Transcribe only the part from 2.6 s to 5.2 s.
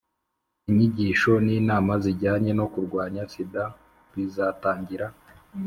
kurwanya sida bizatangira